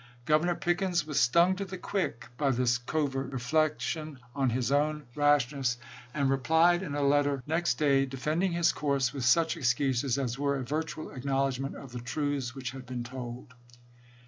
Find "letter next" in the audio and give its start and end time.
7.03-7.75